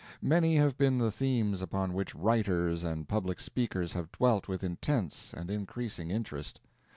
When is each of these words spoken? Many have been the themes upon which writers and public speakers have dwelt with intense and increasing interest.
Many 0.23 0.55
have 0.55 0.79
been 0.79 0.97
the 0.97 1.11
themes 1.11 1.61
upon 1.61 1.93
which 1.93 2.15
writers 2.15 2.83
and 2.83 3.07
public 3.07 3.39
speakers 3.39 3.93
have 3.93 4.11
dwelt 4.11 4.47
with 4.47 4.63
intense 4.63 5.31
and 5.31 5.51
increasing 5.51 6.09
interest. 6.09 6.59